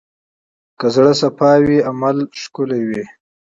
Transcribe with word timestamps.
که 0.79 0.85
زړه 0.95 1.13
صفا 1.21 1.51
وي، 1.65 1.77
عمل 1.89 2.17
ښکلی 2.41 2.81
وي. 2.89 3.03